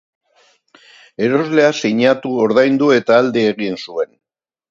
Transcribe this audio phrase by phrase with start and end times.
[1.25, 4.13] Erosleak sinatu, ordaindu eta alde egin zuen.